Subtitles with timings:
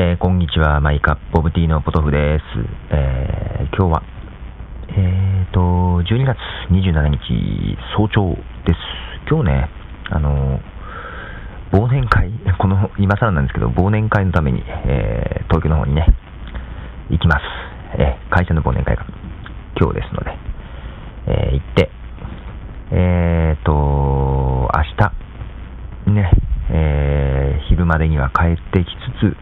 [0.00, 2.44] えー、こんにちは、マイカップオブティーのポトフです。
[2.92, 4.02] えー、今日は、
[4.90, 5.58] えーと、
[6.06, 6.38] 12月
[6.70, 8.30] 27日早朝
[8.64, 8.78] です。
[9.28, 9.68] 今日ね、
[10.10, 10.60] あの
[11.72, 12.30] 忘年会、
[12.62, 16.06] この、今更なんですけど、忘年会のために、えー、東京の方にね、
[17.10, 17.42] 行きます。
[17.94, 19.04] え、会社の忘年会が
[19.76, 20.38] 今日ですので、
[21.26, 21.90] え、行って、
[22.92, 24.82] えーと、明
[26.06, 26.30] 日、ね、
[26.70, 29.36] え、昼までには帰ってきつつ、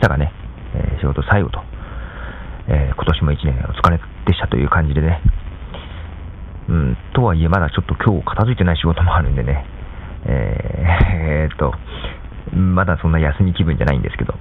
[0.00, 0.32] 日がね、
[0.74, 1.60] えー、仕事最後と、
[2.68, 5.20] えー、今年も1年お疲れでしたという感じでね、
[6.68, 9.64] うん、とはいえまだちょっと今日片付いてない仕事もあるんでね、
[10.26, 11.74] えー、っ と、
[12.54, 14.34] まだそんな休み気分じゃないんですけど、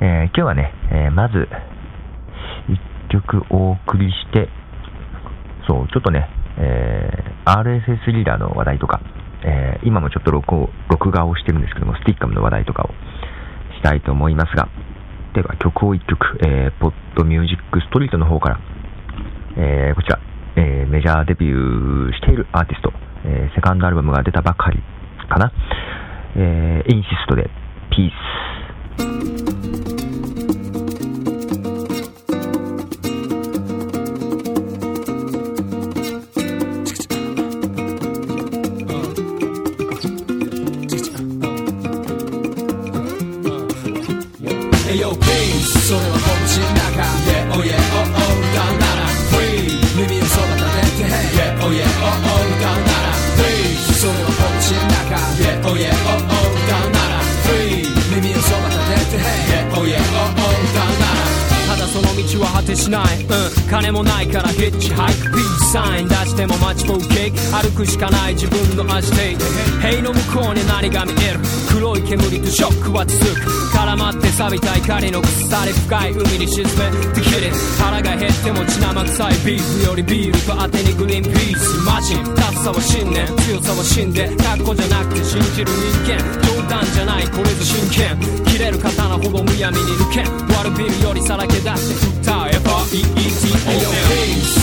[0.00, 1.48] えー、今日はね、えー、まず、
[2.68, 4.48] 1曲お送りして、
[5.66, 9.00] そう、ちょっとね、えー、RSS リーダーの話題とか、
[9.42, 12.90] え、今もちょっと録録画をしてるんですけども、スティッカムの話題とかを。
[13.76, 14.68] したいと思いますが、
[15.34, 18.60] では曲を一曲、えー、ポッドミュージックストリートの方から、
[19.58, 20.18] えー、こちら、
[20.56, 22.92] えー、メジャーデビューしているアーティスト、
[23.24, 24.82] えー、セカンドアルバムが出たばかり
[25.28, 25.52] かな、
[26.36, 27.50] えー、インシストで、
[27.90, 28.35] ピース。
[54.88, 56.35] taka Je, o, o
[62.74, 65.14] しない、うん、金もないからヒッチハイ。
[65.14, 69.36] クピースサイン出しても待ちぼうけ歩くしかない自分の足で。
[69.82, 71.40] 塀の向こうに何が見える。
[71.68, 73.66] 黒い煙とショックは続く。
[73.76, 77.12] 絡まって錆びた怒りの腐り深い海に沈め。
[77.14, 81.76] てきり腹が減っても血生臭いビーフよりビールと当てにグリーンピース。
[81.84, 82.24] マジン。
[82.34, 83.26] ダッサは信念。
[83.36, 86.18] 強さは死んで格好じゃなくて信じる人間。
[86.42, 87.28] 冗談じゃない。
[87.28, 88.44] これぞ真剣。
[88.46, 90.24] 切れる刀ほどむやみに抜け
[90.56, 92.55] 悪ビルよりさらけ出して歌え
[92.86, 93.90] ば EETAO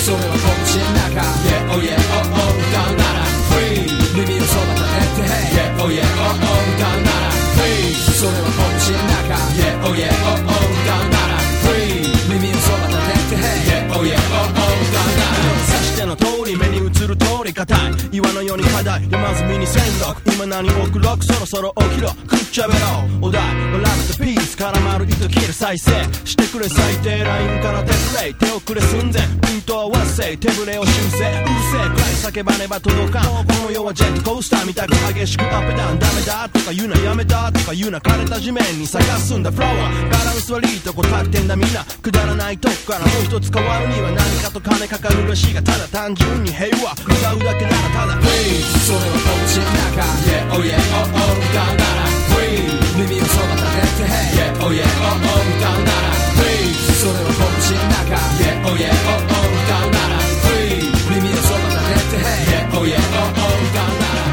[0.04, 0.24] それは
[0.66, 3.20] 拳の中 Yeah oh yeah oh oh 歌うなら
[3.52, 3.84] Free
[4.16, 7.28] 耳をそば立てて Yeah oh yeah oh oh 歌うなら
[7.60, 8.48] Free それは
[8.80, 22.80] 拳の中 Yeah oh yeah oh oh 歌うなら Free 耳をそば立てて Yeah oh yeah oh oh 歌うなら指しての通り目に映る通り硬い岩のように課題山積みに戦力今何をクロックそろそろ起きろ食っちゃべろ
[23.22, 23.42] うお題
[23.74, 25.92] 笑ってピース絡まる糸切る再生
[26.26, 52.68] してくれ最低ラインから手プレイ手遅れ寸前ピント合わせ手ぶれを修正うるせえくらい叫ばねば届かんこの世はジェットコースターみたく激しくアップダウンダメだとか言うなやめたとか言うな枯れた地面に探すんだフロアバランス悪いとこ立ってんだみんなくだらないとこからもう一つ変わるには何かと金かかるらしいがただ単純に平和歌うだけならただ Please それはこっちの中 Yeah oh yeah oh oh 歌うなら Free
[53.00, 53.66] 耳をそば立
[53.98, 56.70] てて Yeah oh yeah oh oh 歌うなら Free
[57.00, 64.24] それはこっちの中 Yeah oh yeah oh oh 歌うなら Free 耳をそば立てて Yeah oh yeah oh oh 歌うなら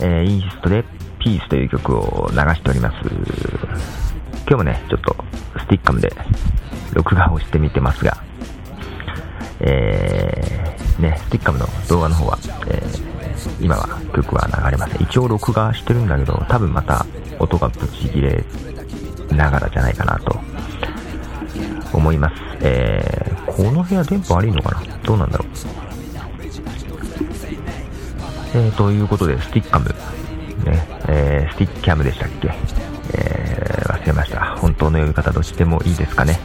[0.00, 0.84] えー、インストで
[1.18, 2.96] ピースという曲を流しております。
[4.48, 5.16] 今日もね、ちょっと
[5.58, 6.12] スティッカムで
[6.92, 8.16] 録画をしてみてますが、
[9.60, 12.38] えー、ね、スティッカムの動画の方は、
[12.68, 15.02] えー、今は曲は流れません。
[15.02, 17.06] 一応録画してるんだけど、多分また
[17.38, 18.44] 音がブチ切れ
[19.30, 20.40] ながらじゃないかなと
[21.92, 22.34] 思います。
[22.60, 24.98] えー、この部屋電波悪いのかな？
[24.98, 25.48] どうなんだろう？
[28.54, 29.94] えー、ということで、スティッカム、ね、
[31.08, 32.48] えー、スティッキャムでしたっけ？
[33.14, 34.56] えー、忘れました。
[34.56, 36.38] 本当の読み方どっちでもいいですかね？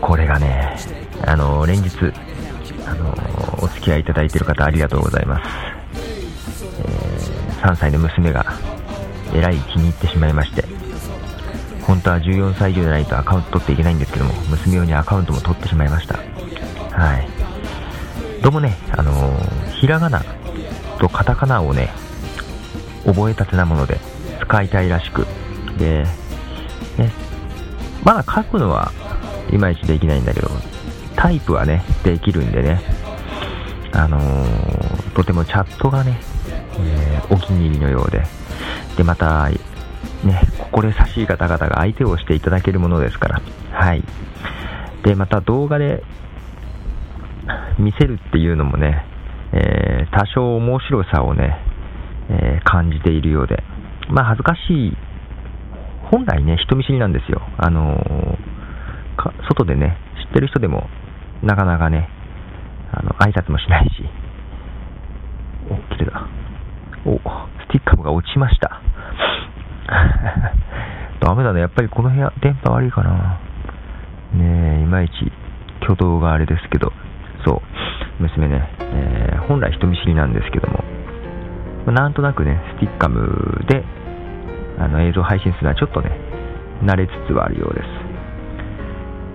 [0.00, 0.76] これがね、
[1.24, 1.90] あの、連日、
[2.86, 3.14] あの、
[3.62, 5.50] お付き合いいただいている方ありがとうございます。
[6.80, 8.44] えー、3歳の娘が、
[9.34, 10.64] えらい気に入ってしまいまして、
[11.86, 16.18] 本当は14歳以上でないとアカウント取っていけないんですけども、娘用にアカウントも取ってしまいました。
[16.90, 17.28] はい。
[18.42, 19.12] どうもね、あの
[19.80, 20.24] ひらがな
[20.98, 21.90] とカタカナをね、
[23.04, 23.98] 覚えたてなもので
[24.40, 25.26] 使いたいらしく、
[25.78, 26.04] で、
[26.98, 27.12] ね、
[28.04, 28.92] まだ書くのは
[29.52, 30.48] いまいちできないんだけど、
[31.16, 32.80] タイプはね、できるんでね、
[33.92, 36.20] あのー、とてもチャットがね、
[36.78, 38.22] えー、お気に入りのようで、
[38.96, 39.60] で、また、ね、
[40.58, 43.40] 心優しい方々が相手をしていただけるものですから、
[43.72, 44.02] はい。
[45.04, 46.02] で、また動画で
[47.78, 49.04] 見せるっていうのもね、
[49.52, 51.58] えー、多少面白さをね、
[52.28, 53.62] え感じているようで、
[54.08, 54.96] まあ恥ずかしい、
[56.10, 57.42] 本来ね、人見知りなんですよ。
[57.56, 58.38] あの
[59.16, 59.96] か外でね、
[60.26, 60.88] 知ってる人でも、
[61.42, 62.08] なかなかね、
[62.92, 63.90] あの、挨拶もしないし、
[65.70, 66.26] お、綺麗だ。
[67.04, 67.20] お、ス
[67.72, 68.80] ティッカムが落ちました。
[71.20, 71.60] ダメだね。
[71.60, 73.38] やっぱりこの部屋、電波悪いかな。
[74.34, 75.32] ねえ、いまいち
[75.82, 76.92] 挙動があれですけど、
[77.44, 77.62] そ
[78.18, 80.82] う、娘ね、えー本来人見知りなんですけども、
[81.92, 83.84] なんとなくね、スティッカムで
[84.78, 86.10] あの映像配信するのはちょっとね、
[86.82, 88.05] 慣れつつはあるようです。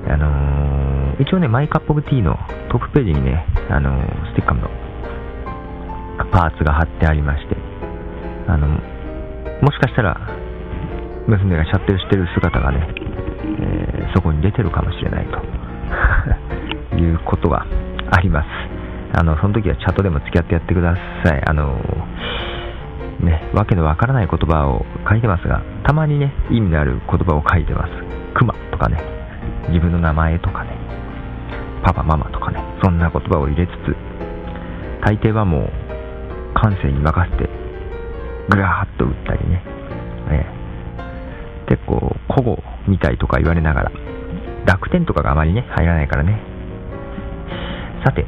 [0.07, 2.35] あのー一応ね、マイカップオブティーの
[2.71, 4.69] トップページにね、あのースティッカムの
[6.31, 7.55] パーツが貼ってありまして、
[8.47, 10.17] あの、もしかしたら、
[11.27, 12.87] 娘がシャッテルしてる姿がね、
[13.59, 15.39] えーそこに出てるかもしれないと
[16.97, 17.65] いうことが
[18.11, 18.47] あります。
[19.13, 21.41] あの、その時はチャットでも付き合ってやってください。
[21.45, 21.79] あの、
[23.21, 27.91] ね、わけのわからない言葉を書いてますが、たまにね、意味のある言葉を書いてます。
[28.33, 28.97] クマとかね、
[29.71, 30.71] 自分の名前とかね、
[31.83, 33.95] パパママとかね、そんな言葉を入れつつ、
[35.03, 35.71] 大抵はもう、
[36.53, 37.49] 感性に任せて、
[38.49, 39.63] ぐらーっと打ったりね、
[40.29, 40.45] え
[41.67, 41.75] え。
[41.75, 43.91] 結構古語みたいとか言われながら、
[44.65, 46.39] 濁点とかがあまりね、入らないからね。
[48.05, 48.25] さて、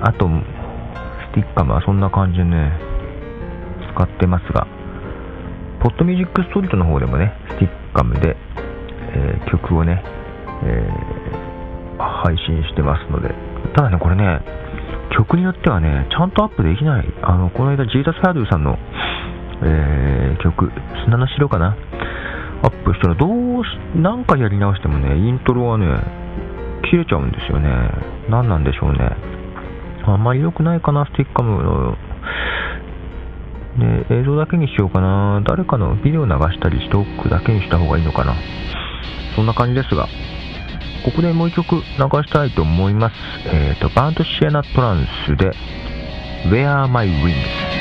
[0.00, 2.72] あと、スティッカムはそんな感じでね、
[3.94, 4.66] 使ってますが、
[5.80, 8.36] ポッドミュージックストリートの方でもね、スティッカムで、
[9.14, 10.02] えー曲をね、
[10.64, 11.52] えー
[12.22, 13.34] 配信してますので、
[13.74, 14.40] ただね、これね、
[15.16, 17.14] 曲によってはね、ちゃんとアップできない。
[17.22, 18.78] あの、この間、ジーザス・ハードゥさんの、
[19.62, 20.70] えー曲、
[21.04, 21.76] 砂の城かな、
[22.62, 25.86] アップしたら、どうし、何回やり直してもね、イントロはね、
[26.90, 27.68] 切れちゃうんですよね。
[28.28, 28.98] 何なんでしょうね。
[30.04, 31.96] あんまり良くないかな、スティッカムの。
[33.78, 35.40] ね、映像だけにしようかな。
[35.44, 38.34] 誰かのビデオ流したりしておくだけにした方がいいのかな。
[39.34, 40.06] そんな感じですが、
[41.04, 41.82] ここでもう一曲流
[42.22, 43.14] したいと思います。
[43.46, 45.50] えっ、と、バンドシエナトランスで、
[46.48, 47.71] Where Are My Wings？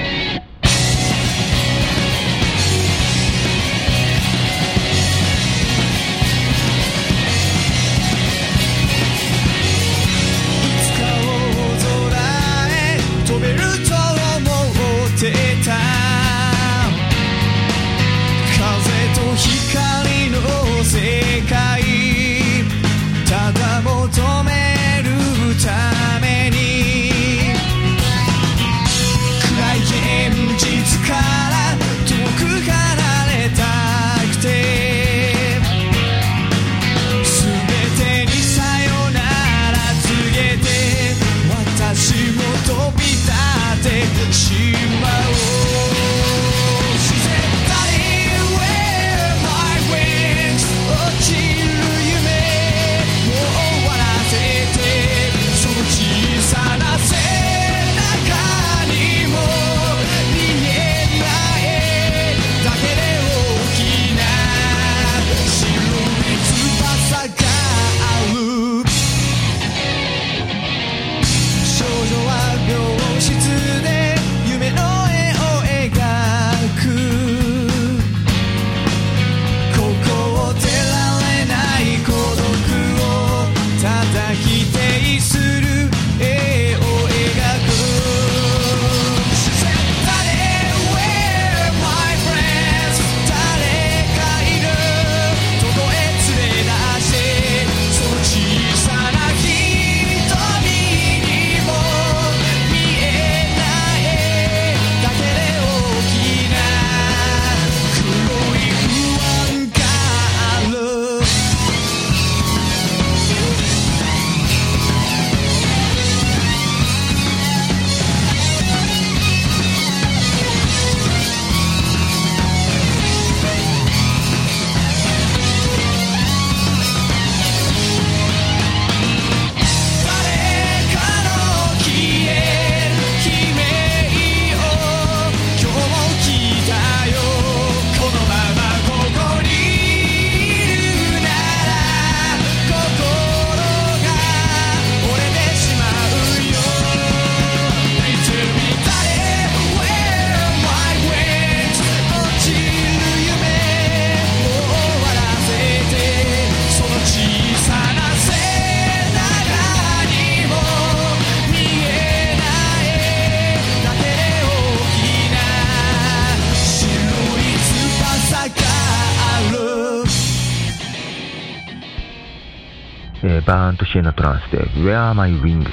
[173.52, 175.66] バーンとシエナトランスで Where Are My Wings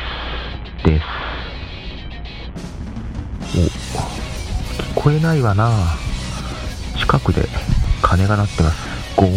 [0.85, 1.05] です。
[3.57, 3.61] お、
[4.99, 5.71] 聞こえないわな
[6.99, 7.43] 近くで
[8.03, 9.15] 鐘が鳴ってます。
[9.17, 9.37] ゴーンっ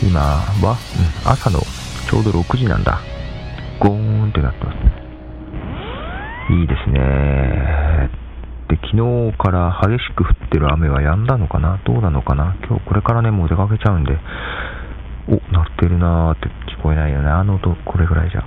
[0.00, 0.06] て。
[0.06, 0.76] 今は、
[1.24, 1.58] うん、朝の
[2.08, 3.00] ちょうど6時なんだ。
[3.80, 4.76] ゴーンってなってます。
[6.52, 8.08] いいですね。
[8.68, 8.90] で、昨
[9.32, 11.80] 日から激しく降ってる雨は止んだのかな？
[11.84, 12.54] どうなのかな？
[12.68, 14.16] 今日これからね、もう出かけちゃうんで、
[15.28, 17.28] お、鳴ってるなーって聞こえないよね。
[17.28, 18.44] あの音、これぐらいじゃ。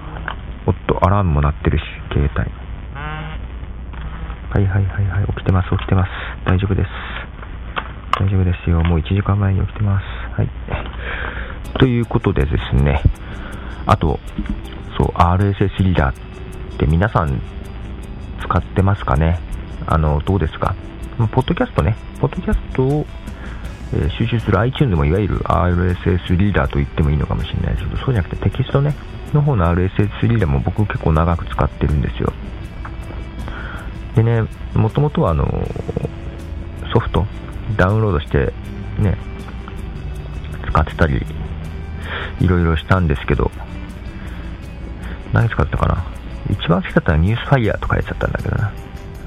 [0.65, 2.49] おっと、アラームも鳴ってるし、携帯。
[4.53, 6.09] はいはいはいはい、起きてます、起きてます。
[6.45, 6.89] 大丈夫です。
[8.19, 8.81] 大丈夫ですよ。
[8.83, 10.05] もう1時間前に起きてます。
[10.37, 10.49] はい。
[11.79, 13.01] ということでですね、
[13.87, 14.19] あと、
[14.97, 17.41] そう、RSS リーダーって皆さん
[18.41, 19.39] 使ってますかね
[19.87, 20.75] あの、どうですか？
[21.17, 23.05] ポッドキャストね、ポッドキャストを、
[23.95, 28.95] えー収集する iTunes でもいわゆる RSS リーダーと言ってもいいのかもしれないですけど、そうじゃなくてテキストね、
[29.33, 32.33] の方の RSS リーダーも僕結構長く使ってるんですよ。
[34.15, 35.45] でね、もともとはあの、
[36.93, 37.25] ソフト、
[37.77, 38.53] ダウンロードして、
[38.99, 39.17] ね、
[40.67, 41.25] 使ってたり、
[42.39, 43.51] いろいろしたんですけど、
[45.31, 46.03] 何使ったかな？
[46.51, 48.71] 一番好きだったのはニュースファイヤーとかやっちゃったんだけどな。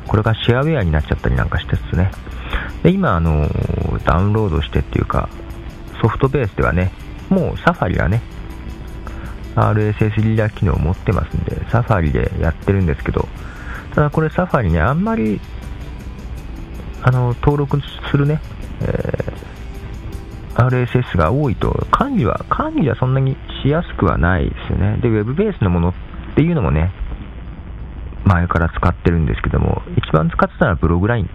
[0.06, 2.10] これがシェアウェアになっちゃったりなんかしてですね。
[2.82, 3.48] で、今、あの、
[4.04, 5.28] ダウンロードしてっていうか、
[6.00, 6.92] ソフトベースではね、
[7.28, 8.22] もうサファリはね、
[9.56, 13.26] RSS リーダー機能を持ってますんで、サファリでやってるんですけど、
[13.94, 15.40] ただこれサファリね、あんまり、
[17.02, 18.40] あの、登録するね、
[18.82, 19.56] えー
[20.56, 24.96] RSS が多いと、管理は、管理はそんなにしやすくはないですよね。
[25.02, 25.94] で、ウェブベースのものっ
[26.34, 26.92] ていうのもね、
[28.26, 31.30] 前から使ってるんですけども、一番使ってたのはブログライン。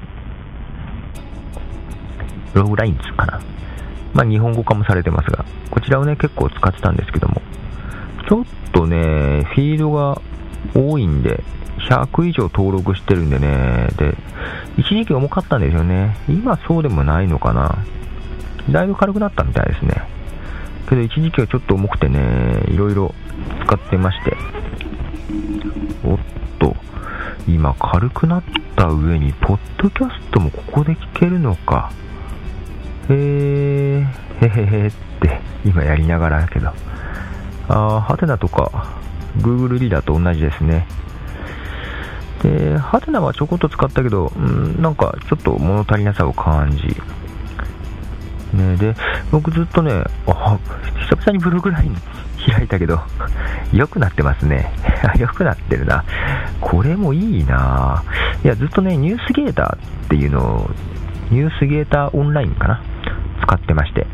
[2.54, 3.40] ブログラインズかな。
[4.14, 7.42] まあ、日本語化もされてますが、こちらをね、結構使ってたんですけども、
[8.28, 10.22] ちょっとね、フィードが
[10.76, 11.44] 多いんで、
[11.90, 14.16] 100以上登録してるんでね、で、
[14.78, 16.18] 一時期重かったんですよね。
[16.28, 17.78] 今そうでもないのかな。
[18.70, 20.04] だいぶ軽くなったみたいですね。
[20.90, 23.14] けど一時期はちょっと重くてね、いろいろ
[23.66, 24.61] 使ってまして。
[26.04, 26.20] おっ
[26.60, 26.76] と、
[27.48, 28.44] 今軽くなっ
[28.76, 31.92] た上に、ポッドキャストもここで聞けるのか。
[33.10, 34.06] へー、
[34.42, 36.72] へへへって今やりながらだけど。
[37.68, 39.00] あー、ハテナとか、
[39.38, 40.88] Google リーダーと同じですね。
[42.42, 46.96] で、ハテナはちょこっと使ったけど、うん、なんかちょっと物足りなさを感じ。
[48.54, 48.96] ね、で、
[49.32, 51.96] 僕ずっとね、久々にブログライン
[52.52, 53.00] 開いたけど、
[53.72, 54.72] 良くなってますね。
[55.18, 56.04] 良くなってるな。
[56.60, 58.04] これもいいな
[58.44, 59.80] いや、ずっとね、ニュースゲーターっ
[60.10, 60.72] ていうのを、
[61.30, 62.82] ニュースゲーターオンラインかな？
[63.42, 64.06] 使ってまして。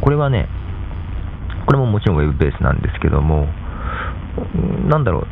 [0.00, 0.48] これはね、
[1.66, 3.48] これももちろんウェブベースなんですけども、
[4.88, 5.26] なんだろう、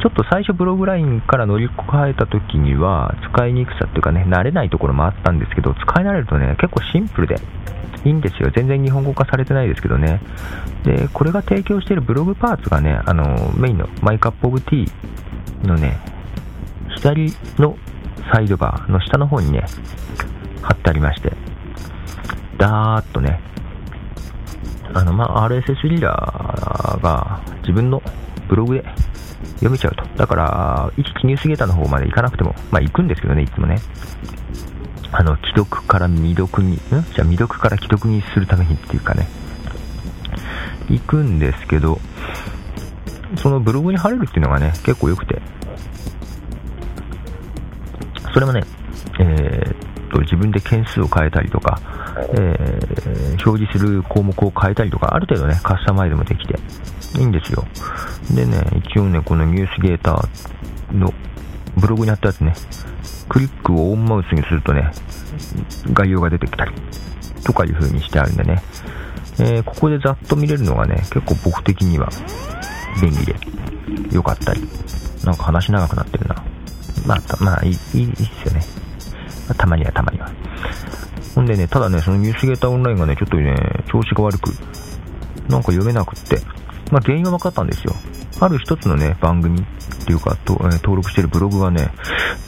[0.00, 7.36] ちょっと最初ブログラインから乗り換えた時には使いにくさっていうかね、慣れないところもあったんですけど、使い慣れるとね、結構シンプルで
[8.04, 8.50] いいんですよ。
[8.54, 10.20] 全然日本語化されてないですけどね。
[10.84, 16.00] で、これが提供しているブログパーツがね、あの、メインのマイカップオブティーのね、
[16.96, 17.76] 左の
[18.32, 19.64] サイドバーの下の方にね、
[20.62, 21.32] 貼ってありまして、
[22.58, 23.40] ダーッとね、
[24.94, 28.02] あの、まあ、RSS リーダーが自分の
[28.48, 28.84] ブログで
[29.54, 30.04] 読めちゃうと。
[30.16, 33.78] だから、いちいちニュースゲーターの方まで行かなくても、まあ行くんですけどね、いつもね。
[35.12, 36.78] あの、既読から未読に、ん？
[36.78, 39.28] じゃあ未読から既読にするためにっていうかね、
[40.88, 42.00] 行くんですけど、
[43.36, 45.40] そのブログに貼れるっていうのがね、結構良くて、
[48.32, 48.62] それもね、
[49.20, 51.80] えーっと、自分で件数を変えたりとか、
[52.34, 56.54] えー表示する項目を変えたりとか、ある程度ね、カスタマイズもできて、
[57.14, 57.64] いいんですよ。
[58.34, 61.12] でね、一応ね、このニュースゲーターの
[61.76, 62.54] ブログにあったやつね、
[63.28, 64.90] クリックをオンマウスにするとね、
[65.92, 66.72] 概要が出てきたり、
[67.44, 68.62] とかいう風にしてあるんでね、
[69.38, 72.08] えーここでざっと見れるのがね、結構僕的には
[73.00, 73.34] 便利で
[74.10, 74.62] 良かったり、
[75.24, 76.44] なんか話長くなってるな。
[77.06, 78.62] まあ、たまあ、いい、いいっすよね。
[79.56, 80.30] たまにはたまには。
[81.34, 83.56] ほんでね、ただね、そのニュースゲーターオンラインがね、ちょっとね、
[83.90, 84.48] 調子が悪く、
[85.48, 86.40] なんか読めなくって、
[86.92, 87.94] まあ原因は分かったんですよ。
[88.38, 91.90] ある一つのね、番組っていうか、とえー登録してるブログがね、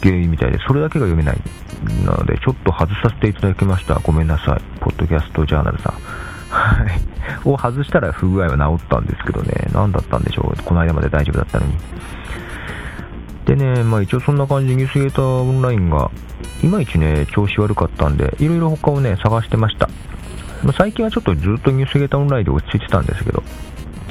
[0.02, 1.40] 原因みたいで、それだけが読めない。
[2.04, 3.94] なので、ちょっと外させていただきました。
[3.94, 4.62] ごめんなさい。
[4.80, 5.92] ポッドキャストジャーナルさん。
[6.50, 7.00] はい。
[7.44, 10.62] を外したら不具合は治ったんですけどね、何だったんでしょう。
[10.62, 11.74] この間まで大丈夫だったのに。
[13.46, 16.10] でね、まあ一応そんな感じでニュースゲーターオンラインが、
[16.62, 19.88] いまいちね、調子悪かったんで、いろいろ他をね、探してました。
[20.64, 23.42] ま最近はちょっとずっとニュースゲーターオンラインで落ち着いてたんですけど、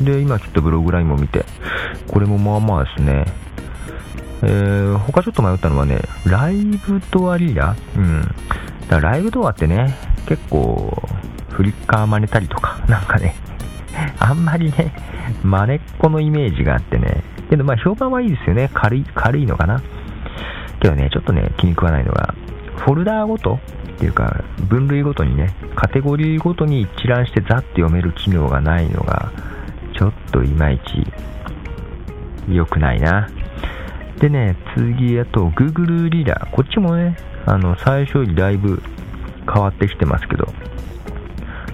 [0.02, 1.46] で、今ちょっとブログラインも見て、
[2.08, 3.26] これもまあまあですね、
[4.44, 8.24] えー、他ちょっと迷ったのはね、ライブドアリーダうん。
[8.90, 9.96] だライブドアってね、
[10.28, 11.02] 結構、
[11.50, 13.36] フリッカー真似たりとか、 なんかね、
[14.20, 14.94] あんまりね、
[15.44, 19.82] 真似っこのイメージがあってね、けどまあ評判はいいですよね、軽い、軽いのかな。
[20.82, 22.34] けどね、ちょっとね、気に食わないのが、
[22.78, 23.60] フォルダーごと
[23.94, 29.32] っていうか、分類ごとにね、カテゴリーごとに一覧してザッて読める機能がないのが、
[29.94, 33.30] ちょっといまいち良くないな。
[34.20, 36.52] でね、次、あと、Google リーダー。
[36.52, 38.82] こっちもね、あの、最初よりだいぶ
[39.52, 40.48] 変わってきてますけど、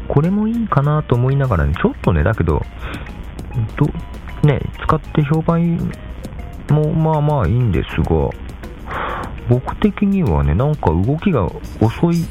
[0.07, 2.65] これもいいかなと思いながらね、ちょっとね、だけど、
[3.77, 3.85] ど
[4.47, 5.91] ね、使って評判
[6.69, 8.29] もまあまあいいんですが、
[9.49, 11.45] 僕的にはね、なんか動きが
[11.79, 12.25] 遅い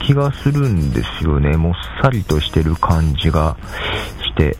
[0.00, 1.56] 気がするんですよね。
[1.56, 3.56] もっさりとしてる感じが
[4.22, 4.56] して、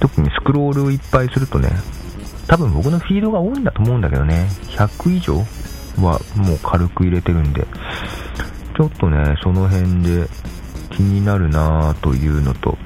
[0.00, 1.70] 特にスクロールをいっぱいするとね、
[2.46, 5.36] 多分僕のフィードが多いんだと思うんだけどね、100以上
[6.02, 7.66] はもう軽く入れてるんで、
[8.76, 10.28] ちょっとね、その辺で
[10.90, 12.76] 気になるなぁというのと、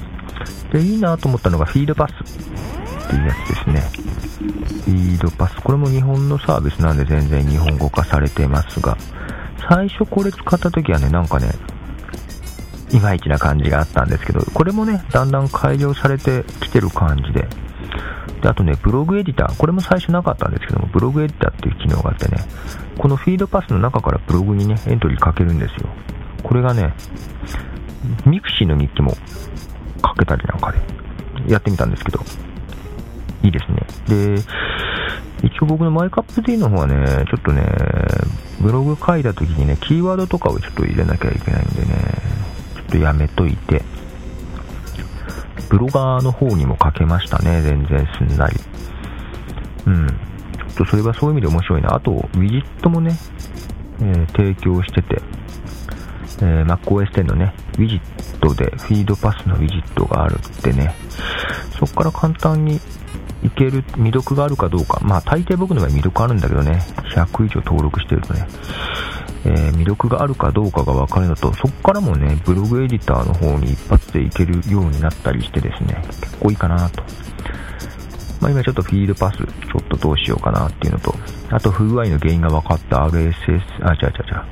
[0.73, 3.81] で、いいなと思ったのがフィードパスっていうやつですね。
[4.85, 5.57] フィードパス。
[5.63, 8.97] これも日本のサービスなんで全然日本語化されてますが、
[9.69, 11.49] 最初これ使った時はね、なんかね、
[12.95, 17.49] いまいちな感じがあったんですけど、これもね、だんだん改良されてきてる感じで、
[18.41, 22.45] で、あとね、ブログエディター、これも最初なかったんですけども、ブログエディターっていう機能があってね、
[22.97, 25.89] このフィードパスの中からブログにね、エントリーかけるんですよ。
[26.45, 26.95] これがね、
[28.27, 29.17] mixi の日記も
[30.03, 30.79] かけたりなんかで
[31.49, 32.21] やってみたんですけど、
[33.43, 34.37] いいですね。
[34.37, 34.43] で、
[35.43, 37.67] 一応僕のマイカップ D の方はね、ちょっとね、
[38.61, 42.24] ブログ書いた時にね、キーワードとかをちょっと入れなきゃいけないんでね、
[42.95, 43.83] とやめといて、
[45.69, 48.57] Blogger の方にも書けましたね、全然すんなり。
[49.87, 50.07] うん。
[50.07, 50.15] ちょ
[50.67, 51.95] っとそれはそういう意味で面白いな。
[51.95, 53.17] あと、ウィジェットもね、
[54.01, 55.21] えー提供してて、
[56.41, 60.95] えー MacOS 10のね、ウィジットでフィードパスのウィジットがあるってね、
[61.79, 62.81] そこから簡単に
[63.43, 66.81] いける未読があるかどうか、まあ大抵僕の場合未読あるんだけどね、
[67.15, 68.47] 100以上登録してるとね、
[69.47, 77.03] えー未読があるかどうかが分かるのと、そこからもね、ブログエディターの方に一発でいけるようになったりしてですね、結構いいかなと。
[78.41, 79.45] まあ今ちょっとフィードパス、ちょ
[79.79, 81.15] っとどうしようかなっていうのと、
[81.51, 84.45] あと不具合の原因が分かった RSS、あ、違う違う違う、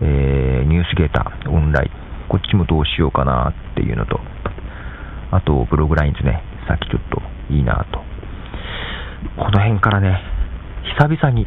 [0.00, 4.20] えーニュースゲーター、オンライン、こっちもどうしようかなっていうのと、
[5.30, 7.98] あとブログラインズね、さっきちょっといいなと。
[9.36, 10.20] この辺からね、
[10.98, 11.46] 久々に、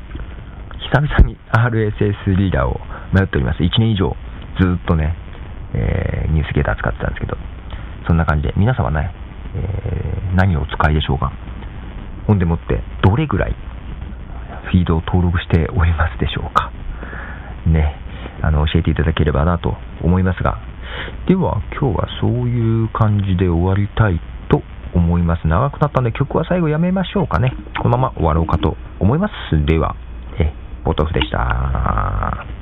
[0.91, 2.79] 久々に RSS リーダーを
[3.13, 3.63] 迷っております。
[3.63, 4.15] 1年以上
[4.60, 5.15] ずっとね、
[5.74, 7.38] えーニュースゲーター使ってたんですけど、
[8.08, 9.12] そんな感じで、皆様ね、
[9.56, 11.32] えー何をお使いでしょうか。
[12.28, 13.56] ほんでもって、どれぐらい
[14.72, 16.72] フィードを登録しておりますでしょうか。
[17.65, 17.96] ね、
[18.41, 20.60] あの、教えていただければなと思いますが、
[21.28, 24.62] では今日はそういう感じで終わりたいと
[24.93, 25.48] 思います。
[25.48, 27.54] 長くなったんで曲は最後やめましょうかね。
[27.82, 29.65] このまま終わろうかと思います。
[29.65, 29.96] では、
[30.39, 32.57] え、ポトフでした。